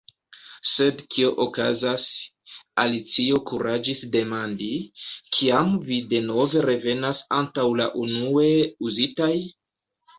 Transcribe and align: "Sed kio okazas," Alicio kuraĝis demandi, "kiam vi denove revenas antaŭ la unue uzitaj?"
"Sed 0.69 1.01
kio 1.15 1.27
okazas," 1.43 2.05
Alicio 2.85 3.43
kuraĝis 3.51 4.03
demandi, 4.17 4.73
"kiam 5.39 5.79
vi 5.91 6.03
denove 6.17 6.67
revenas 6.71 7.25
antaŭ 7.43 7.71
la 7.81 7.91
unue 8.07 8.53
uzitaj?" 8.91 9.35